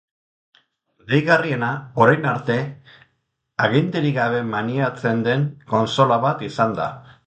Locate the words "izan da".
6.55-6.95